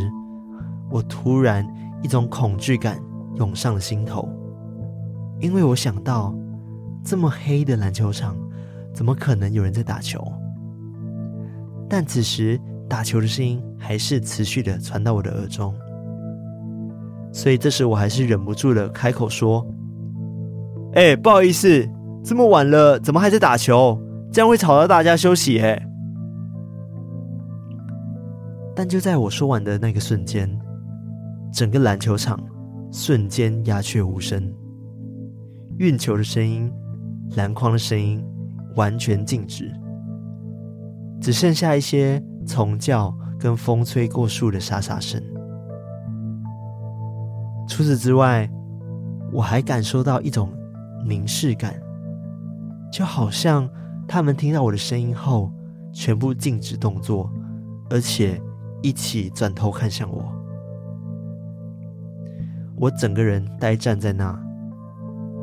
[0.90, 1.66] 我突然
[2.02, 3.00] 一种恐惧感
[3.34, 4.28] 涌上了心头。
[5.38, 6.34] 因为我想到，
[7.04, 8.36] 这么黑的篮球场，
[8.92, 10.20] 怎么可能有人在打球？
[11.90, 12.56] 但此时
[12.88, 15.74] 打球的声音还是持续的传到我的耳中，
[17.32, 19.66] 所以这时我还是忍不住的开口说
[20.94, 21.84] ：“哎，不好意思，
[22.24, 24.00] 这么晚了，怎么还在打球？
[24.32, 25.84] 这样会吵到大家休息。”哎，
[28.76, 30.48] 但就在我说完的那个瞬间，
[31.52, 32.38] 整个篮球场
[32.92, 34.40] 瞬间鸦雀无声。
[35.78, 36.70] 运球的声音、
[37.36, 38.24] 篮筐的声音
[38.76, 39.72] 完全静止，
[41.20, 45.22] 只剩下一些虫叫跟风吹过树的沙沙声。
[47.68, 48.50] 除此之外，
[49.32, 50.52] 我还感受到一种
[51.06, 51.80] 凝视感，
[52.90, 53.68] 就好像
[54.08, 55.52] 他们听到我的声音后，
[55.92, 57.30] 全部静止动作，
[57.88, 58.40] 而且
[58.82, 60.24] 一起转头看向我。
[62.76, 64.36] 我整个人呆站在那。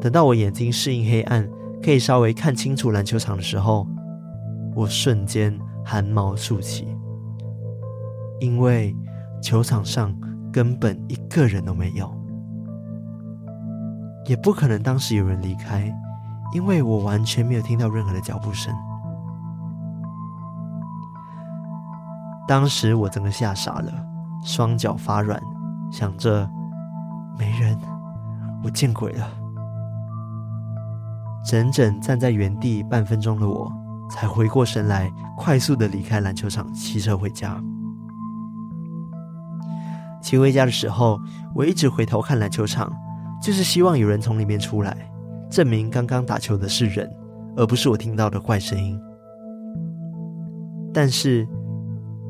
[0.01, 1.49] 等到我眼睛适应黑暗，
[1.81, 3.87] 可以稍微看清楚篮球场的时候，
[4.75, 5.57] 我瞬间
[5.89, 6.85] 寒毛竖起，
[8.41, 8.93] 因为
[9.41, 10.13] 球场上
[10.51, 12.13] 根本一个人都没有，
[14.25, 15.89] 也不可能当时有人离开，
[16.53, 18.75] 因为我完全没有听到任何的脚步声。
[22.49, 23.89] 当时我真的吓傻了，
[24.43, 25.41] 双脚发软，
[25.89, 26.49] 想着
[27.39, 27.79] 没人，
[28.61, 29.25] 我见鬼了。
[31.45, 33.71] 整整站在原地半分钟的我，
[34.09, 37.61] 才回过神来，快速的离开篮球场，骑车回家。
[40.21, 41.19] 骑回家的时候，
[41.55, 42.91] 我一直回头看篮球场，
[43.41, 45.09] 就是希望有人从里面出来，
[45.49, 47.09] 证明刚刚打球的是人，
[47.55, 48.99] 而不是我听到的怪声音。
[50.93, 51.47] 但是，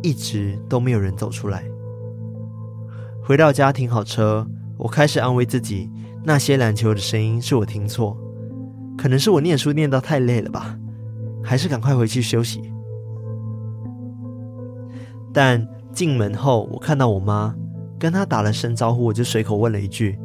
[0.04, 1.64] 一直都没有人走出来。
[3.24, 4.46] 回到家，停好车，
[4.78, 5.90] 我开始安慰自己，
[6.24, 8.18] 那些篮球的声音是我听错。
[8.98, 10.78] 可能是我念书念到太累了吧，
[11.48, 12.62] 还是赶快回去休息。
[15.34, 17.56] 但进门后，我看到我妈，
[17.98, 20.20] 跟她打了声招呼，我就随口问了一句：“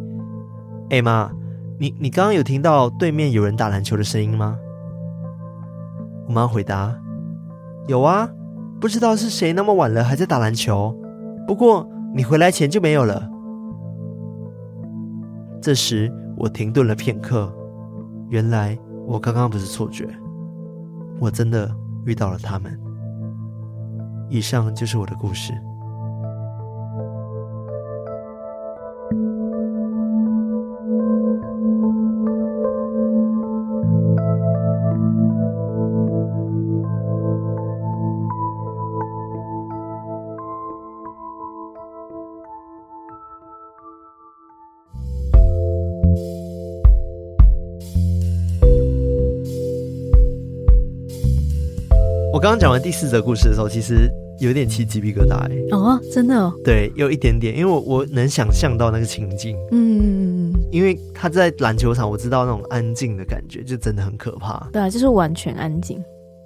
[0.90, 1.30] 哎、妈，
[1.78, 4.58] 你你刚刚有听到对面有人打篮球的声音吗？”
[6.26, 6.92] 我妈回答
[7.86, 8.28] ：“有啊，
[8.80, 10.92] 不知道是谁那么晚了还在打篮球。
[11.46, 13.30] 不过你回来前就没有了。”
[15.62, 17.54] 这时我停顿了片刻，
[18.28, 20.08] 原来我刚刚不是错觉，
[21.22, 21.72] 我真的
[22.04, 22.76] 遇到了他们。
[24.28, 25.52] 以上就是我的故事。
[52.62, 55.56] 讲完第四则故事的时候，其实有点起鸡皮疙瘩哎！
[55.72, 56.54] 哦，真的哦？
[56.64, 64.64] 对，有一点点，因为我我能想象到那个情境，嗯，因为他在篮球场，我知道那种安静的感觉，就真的很可怕。
[64.72, 66.00] 对啊，就是完全安静，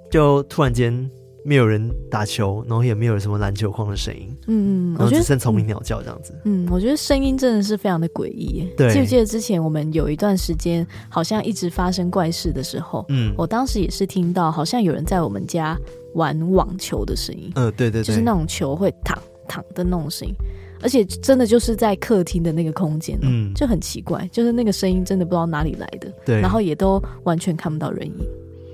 [0.09, 1.07] 就突然间。
[1.45, 6.33] 没有人打球，然后也没有什么篮球框的声音，嗯，然后只剩虫鸣鸟叫这样子。
[6.43, 8.67] 嗯，我觉得声音真的是非常的诡异。
[8.75, 15.77] 对，记不记得之前我们有一段时间好像一直发生怪事的时候，嗯，我当时也是听到好像有人在我们家
[16.17, 17.49] 玩网球的声音。
[17.55, 20.33] 嗯，对对对，就是那种球会躺躺的那种声音，
[20.81, 28.27] 而且真的就是在客厅的那个空间，嗯，就很奇怪，就是那个声音真的不知道哪里来的，对，然后也都完全看不到人影。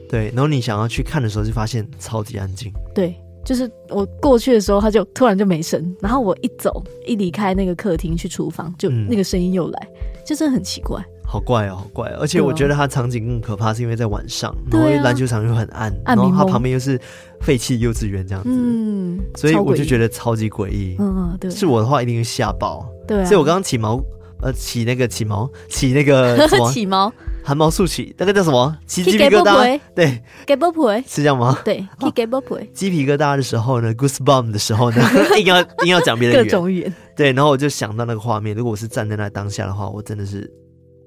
[0.10, 2.72] 对，然后你想要去看的时候，就发现超级安静。
[2.94, 5.96] 对，就是我过去的时候，他就突然就没声。
[6.00, 9.88] 然后我一走，一离开那个客厅去厨房，就那个声音又来，
[10.24, 11.04] 就真的很奇怪。
[11.34, 12.18] 好怪哦，好怪哦！
[12.22, 17.00] 而且我觉得它场景更可怕，是因为在晚上，然后篮球场又很暗，然后它旁边又是
[17.42, 20.96] 废弃幼稚园这样子，嗯，所以我就觉得超级诡异。
[21.00, 22.88] 嗯，对，是我的话一定会吓爆。
[23.08, 24.00] 对，所以我刚刚起毛，
[24.44, 27.12] 呃，起那个起毛，起那个 什么起毛。
[27.44, 28.78] 汗毛竖起，那个叫什么？
[28.86, 29.80] 起鸡皮疙瘩。
[29.96, 31.58] 对，鸡皮疙是这样吗？
[31.66, 35.02] 对，起鸡皮疙鸡皮疙瘩的时候呢，goosebump 的时候呢，
[35.40, 36.94] 硬要硬要讲别的各种语言。
[37.16, 40.48] 对，然后我就想到那个画面，如果我是站在那当下的话，我真的是。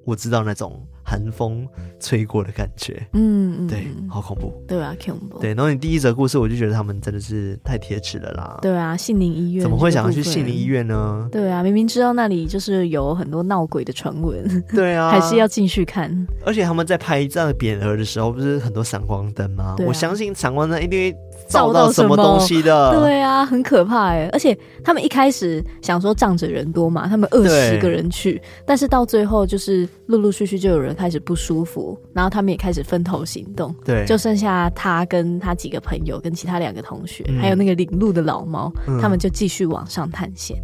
[0.07, 1.67] 我知道那种寒风
[2.01, 5.53] 吹过的感觉，嗯，嗯，对，好恐怖，对啊，恐怖，对。
[5.53, 11.29] 然后你第一则故事，我就觉得他们真的是太贴齿了啦，对啊，杏林医院怎么会想要去杏林医院呢？
[11.31, 16.27] 对啊，明明知道那里就是有很多闹鬼的传闻，对啊， 还是要进去看。
[16.45, 19.75] 而且他们在拍这样的匾额的时候，不是很多闪光灯吗？
[19.77, 21.19] 啊、我相信闪光灯一定会。
[21.49, 22.99] 照到什么东西的？
[22.99, 24.29] 对啊，很可怕哎！
[24.33, 40.57] 而且他们一开始想说仗着人多嘛，他们二十个人去，但是到最后就是陆陆续续就有人开始不舒服，然后他们也开始分头行动，对，就剩下他跟他几个朋友，跟其他两个同学，嗯、还有那个领路的老猫，嗯、他们就继续往上探险。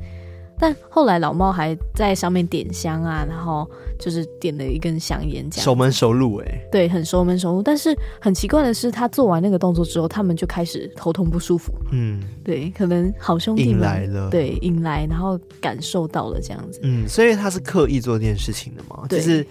[0.62, 7.60] 但后来老猫还在上面点香啊，然后就是点了一根香烟，这样熟门熟路哎、欸，对，很熟门熟路。
[7.60, 11.72] 但是很奇怪的是，他做完那个动作之后，他们就开始头痛不舒服。
[11.90, 16.78] 嗯，对，可能好兄弟们来了，对，引来，然后感受到了这样子。
[16.84, 19.04] 嗯，所以他是刻意做这件事情的吗？
[19.08, 19.44] 对就是。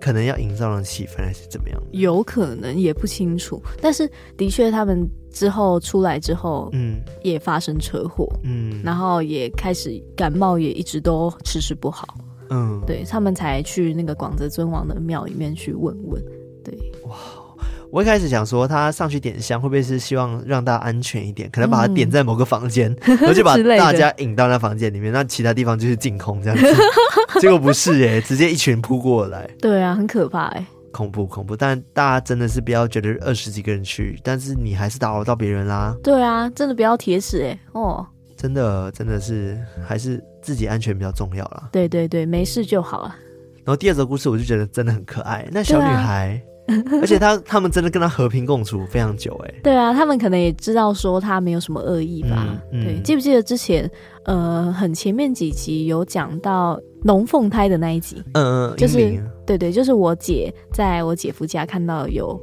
[0.00, 1.82] 可能要营造的气氛还是怎么样？
[1.92, 12.06] 有可能也不清楚，但是的确他们之后出来之后，嗯，也发生车祸，嗯，然后也开始感冒，也一直都迟迟不好，
[12.50, 16.22] 嗯，对他们才去那个广泽尊王的庙里面去问问。
[17.90, 21.48] 我一开始想说，他上去点香，会不会是希望让大家安全一点？
[21.50, 26.66] 可能把它点在某个房间，然后、嗯、 就把 大家引到那房间里面，那其他地方就是净空这样子。
[27.40, 29.48] 结果不是耶，直接一群扑过来。
[29.58, 31.56] 对啊，很可怕哎，恐怖恐怖。
[31.56, 35.96] 但大家真的是不要觉得二十几个人去，但是你还是打扰到别人啦。
[36.02, 38.06] 对啊，真的不要铁齿哎哦。
[38.36, 41.70] 真的真的是还是自己安全比较重要啦。
[41.72, 43.16] 对对对，没事就好了。
[43.64, 45.48] 然后第二则故事，我就觉得真的很可爱。
[45.50, 46.38] 那小女孩。
[47.00, 52.46] 而且他他们真的跟他和平共处非常久哎，对啊，他们可能也知道说他没有什么恶意吧？
[52.72, 53.90] 嗯嗯、对，记不记得之前
[54.24, 58.22] 呃很前面几集有讲到龙凤胎的那一集？
[58.34, 58.98] 嗯嗯，就是
[59.46, 62.38] 对对，就是我姐在我姐夫家看到有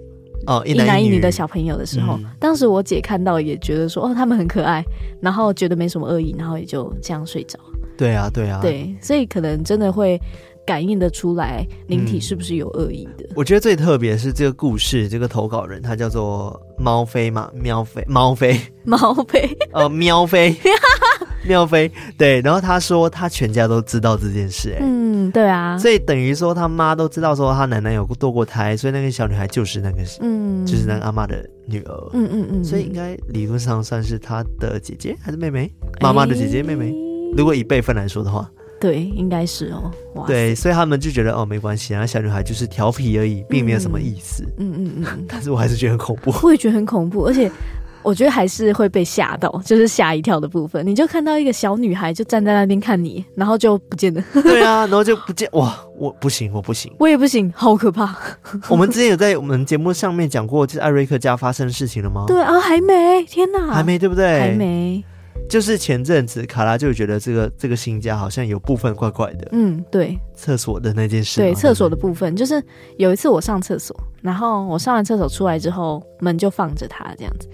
[0.47, 4.83] 哦一男一女的小朋友的时候，嗯、当时我姐看到也觉得说哦他们很可爱，
[5.21, 7.59] 然后觉得没什么恶意，然后也就这样睡着。
[7.95, 10.19] 对啊对啊，对，所以可能真的会。
[10.65, 13.25] 感应得出来灵体是不是有恶意的？
[13.25, 20.55] 嗯，我觉得最特别是这个故事，这个投稿人他叫做猫飞嘛，喵飞，猫飞， 猫飞，呃，喵飞，
[21.47, 22.41] 喵飞，对。
[22.41, 35.71] 然后他说他全家都知道这件事，欸，嗯，对啊，所以等于说他妈都知道说他奶奶有堕过胎，所以那个小女孩就是那个，嗯，就是那个阿妈的女儿，嗯嗯嗯，所以应该理论上算是他的姐姐还是妹妹？
[36.01, 36.93] 妈妈的姐姐妹妹？
[37.37, 38.49] 如果以辈分来说的话。
[38.79, 39.91] 对，应该是哦。
[40.15, 44.43] 哇，对，所以他们就觉得哦，没关系，然后小女孩就是调皮而已，并没有什么意思。
[44.57, 46.33] 嗯嗯嗯，嗯 但是我还是觉得很恐怖。
[46.43, 47.51] 我也觉得很恐怖，而且。
[48.05, 50.85] 我觉得还是会被吓到，就是吓一跳的部分。
[50.85, 54.23] 你就看到一个小女孩就站在那边看你，然后就不见了。
[54.43, 55.75] 对啊， 然后就不见哇！
[55.97, 58.15] 我不行，我不行，我也不行，好可怕。
[58.69, 62.25] 我们之前有在我们节目上面讲过，就是艾瑞克家发生的事情了吗？
[62.27, 64.39] 对啊，还没，天哪，还没，对不对？
[64.39, 65.03] 还没。
[65.49, 69.47] 就是前阵子卡拉就觉得这个这个新家好像有部分怪怪的。
[69.51, 71.39] 嗯，对，厕所的那件事。
[71.39, 72.61] 对，厕所的部分，就是
[72.97, 77.47] 有一次我上厕所，然后我上完厕所出来之后，门就放着它这样子。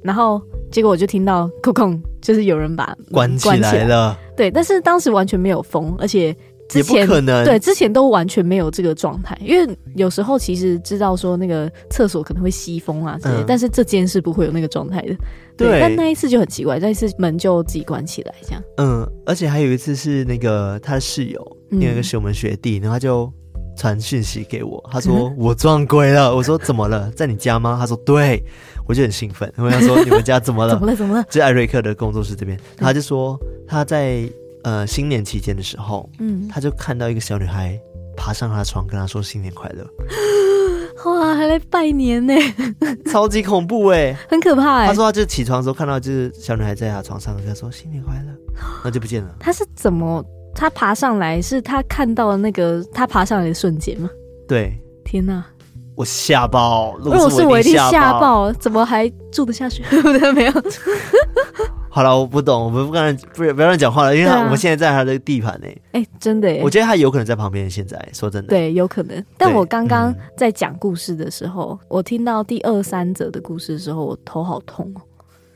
[0.00, 4.16] 然后结果我就听到“空空”，就是有人把门关起来了。
[4.36, 6.34] 对，但是当时完全没有风，而且
[6.68, 9.36] 之前也不可能对之前都完全没有这个状态。
[9.40, 15.14] 因为有时候其实知道说那个厕所可能会吸风啊之类，嗯、但是这间是不会有那个状态的。
[15.56, 18.62] 对，对但那一次就很奇怪，那一次门就自己关起来这样。
[18.76, 23.32] 嗯，而且还有一次是那个他的室友，另外一个是我们学弟，然后他就。
[23.76, 26.34] 传讯息给我，他说我撞鬼了。
[26.34, 27.08] 我说怎么了？
[27.12, 27.76] 在你家吗？
[27.78, 28.42] 他说对，
[28.88, 29.48] 我就很兴奋。
[29.56, 30.72] 我跟他说你们家 怎么了？
[30.74, 30.96] 怎么了？
[30.96, 31.24] 怎么了？
[31.30, 33.38] 在艾瑞克的工作室这边，他就说
[33.68, 34.28] 他在
[34.64, 37.78] 呃新年期间的时候，嗯，他就看到一个小女孩
[38.16, 39.86] 爬上他的床，跟他说新年快乐。
[41.06, 42.34] 哇，还来拜年呢，
[43.10, 44.86] 超级恐怖哎，很可怕哎。
[44.88, 48.32] 他说他就起床的时候看到就是小女孩在他床上，跟他说新年快乐，
[48.84, 49.36] 那就不见了。
[49.38, 50.24] 他是怎么？
[50.54, 54.10] 他爬上来是他看到的那个他爬上来的瞬间吗？
[54.48, 55.44] 对，天哪，
[55.98, 56.96] 我吓爆！
[56.98, 59.82] 如果是我一定吓爆，怎么还住得下去？
[60.32, 60.52] 没有。
[61.90, 65.66] 好了，我不懂，我们不敢不不要乱讲话了，因为他我们现在在他的地盘呢。
[65.90, 67.68] 哎，真的，我觉得他有可能在旁边。
[67.68, 69.24] 现在说真的，对，有可能。
[69.36, 75.00] 但我刚刚在讲故事的时候，我听到第二三则的故事的时候，我头好痛哦。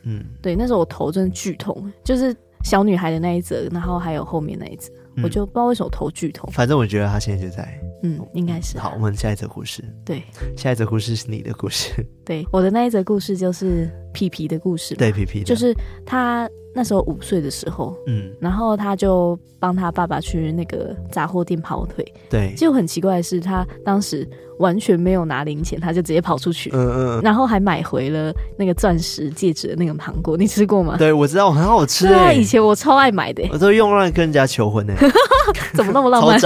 [0.03, 2.35] 嗯，对，那时候我头真的剧痛，就是。
[2.65, 6.49] 小女孩的那一则，然后还有后面那一则，嗯、我就不知道为什么头剧痛。
[6.51, 8.77] 反正我觉得他现在就在，嗯，应该是。
[8.79, 9.83] 好，我们下一则故事。
[10.05, 10.23] 对，
[10.57, 12.05] 下一则故事是你的故事。
[12.25, 14.95] 对，我的那一则故事就是皮皮的故事。
[14.95, 22.05] 对，皮皮就是他那时候五岁的时候，嗯，然后他就帮他爸爸去那个杂货店跑腿。
[22.29, 24.27] 对，就很奇怪的是，他当时。
[24.59, 30.95] 完全没有拿零钱，他就直接跑出去，嗯嗯，然后还买回了那个钻石戒指的那个糖果，你吃过吗？
[30.95, 32.07] 对，我知道，很好吃。
[32.07, 34.93] 对啊，以前我超爱买的，我都用来跟人家求婚呢。
[35.73, 36.39] 怎么那么浪漫？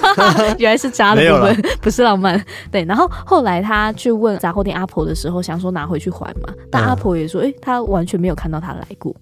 [0.58, 2.42] 原来是渣的 部分，不是浪漫。
[2.72, 9.14] 对，然后后来他去问杂货店阿婆的时候，想说拿回去还嘛，但阿婆也说，哎，他完全没有看到他来过。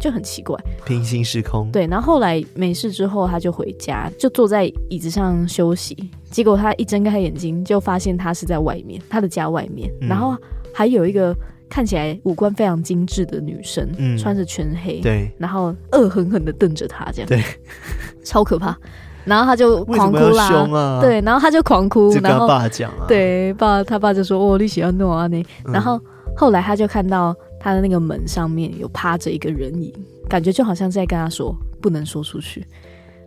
[0.00, 1.70] 就很奇怪，平行时空。
[1.70, 5.96] 对，然后后来没事之后，他就回家，就坐在椅子上休息。
[6.28, 9.88] 结果他一睁开眼睛，就发现他是在外面，他的家外面。
[10.00, 10.36] 嗯、然后
[10.74, 11.32] 还有一个
[11.68, 17.40] 看起来五官非常精致的女生，嗯、穿着全黑，对，然后恶狠狠的瞪着他，这样，对，
[18.24, 18.76] 超可怕。
[19.24, 26.00] 然后他就狂哭啦，啊、对，然后他就狂哭，跟他爸讲啊，对，爸他爸就说：“哦，你喜欢弄啊你。”然后
[26.36, 27.34] 后来他就看到。
[27.64, 29.94] 他的那个门上面有趴着一个人影，
[30.28, 32.66] 感觉就好像在跟他说不能说出去。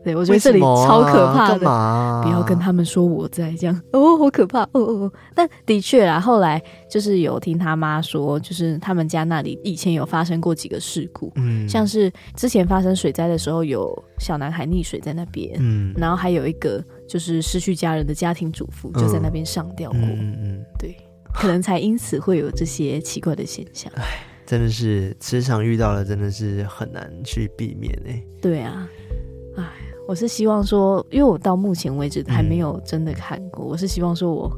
[0.04, 5.14] 对，我觉得这里超可怕的，啊、不要跟他们说我在这样 哦，好可怕哦哦哦。
[5.34, 20.94] 但的确啊，后来就是有听他妈说，就是他们家那里以前有发生过几个事故，嗯，像是之前发生水灾的时候，有小男孩溺水在那边，嗯，然后还有一个就是失去家人的家庭主妇就在那边上吊过，嗯嗯，嗯对。
[21.40, 23.92] 可能才因此会有这些奇怪的现象。
[23.96, 28.24] 哎，真的是时常遇到了，真的是很难去避免哎。
[28.42, 28.90] 对啊，
[29.58, 29.64] 哎，
[30.08, 34.52] 我是希望说，因为我到目前为止还没有真的看过，嗯、我是希望说我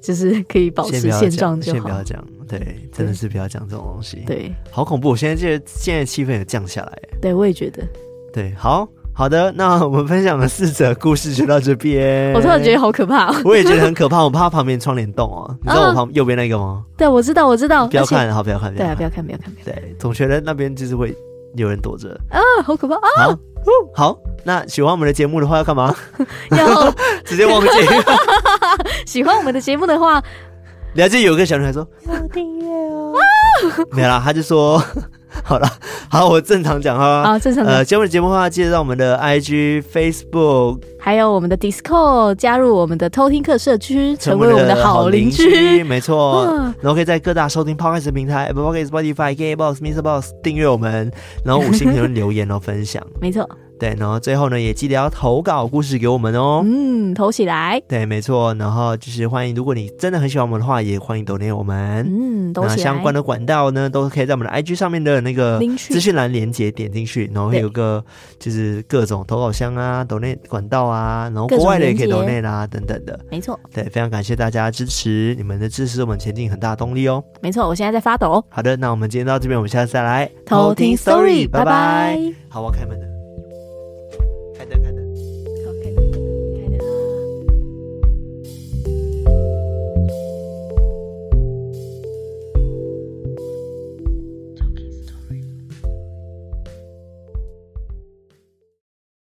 [0.00, 1.74] 就是可以保持现状就好。
[1.74, 4.22] 先不要讲，对，真的是不要讲这种东西。
[4.26, 5.10] 对，好恐怖！
[5.10, 6.98] 我现在这现在气氛也降下来。
[7.20, 7.82] 对，我也觉得。
[8.32, 8.88] 对，好。
[9.14, 12.32] 好的，那我们分享的四则故事就到这边。
[12.32, 14.22] 我突然觉得好可怕，我也觉得很可怕。
[14.24, 16.82] 我怕旁边窗帘动哦， 你知道我旁右边那个吗？
[16.96, 17.86] 对，我知道，我知道。
[17.86, 19.52] 不要看，好，不要看，对，不要看，不要看。
[19.64, 21.14] 对，总觉得那边就是会
[21.56, 23.36] 有人躲着啊，好可怕啊！
[23.94, 25.94] 好，那喜欢我们的节目的话要干嘛？
[26.50, 26.90] 要
[27.24, 27.68] 直接忘记。
[29.06, 30.22] 喜欢我们的节目的话，
[30.94, 33.12] 了解有个小女孩说要订阅哦。
[33.90, 34.82] 没啦，他就说。
[35.52, 35.68] 好了，
[36.08, 37.24] 好，我正常讲哈。
[37.24, 37.62] 好，正常。
[37.66, 45.84] 呃，节目的节目的话，记得到我们的 IG、Facebook，还有我们的 Discord，加入我们的偷听客社区，成为我们的好邻居。
[45.84, 46.46] 没错，
[46.80, 51.12] 然后可以在各大收听 Podcast 平台，Apple Podcast、Spotify、KKBOX、MixerBox 订阅我们，
[51.44, 53.06] 然后五星评论留言哦，分享。
[53.20, 53.46] 没错。
[53.82, 56.62] 对，然后最后呢，也记得要投稿故事给我们哦。
[56.64, 57.82] 嗯，投起来。
[57.88, 58.54] 对，没错。
[58.54, 62.06] 然后就是欢迎，如果你真的很喜欢我们的话，也欢迎 donate 我们。
[62.08, 68.04] 嗯，都那相关的管道呢，都可以在我们的 IG 上面的那个资讯栏连接点进去，然后会有个
[68.38, 73.18] 就是各种投稿箱啊，donate 管道啊，然后国外的也可以 donate 啦，等等的。
[73.32, 73.58] 没错。
[73.74, 77.20] 对，非常感谢大家支持，你们的支持是我们前进很大动力哦。
[77.40, 78.44] 没错，我现在在发抖。
[78.48, 82.16] 好的，那我们今天到这边，我们下次再来偷听 Story，拜拜。
[82.48, 83.11] 好，我要开门的。
[84.62, 85.01] 开灯，开灯。